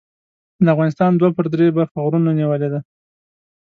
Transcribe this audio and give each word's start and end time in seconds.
د 0.63 0.65
افغانستان 0.75 1.11
دوه 1.15 1.29
پر 1.37 1.45
درې 1.53 1.67
برخه 1.77 1.97
غرونو 2.03 2.29
نیولې 2.39 2.67
ده. 2.73 2.79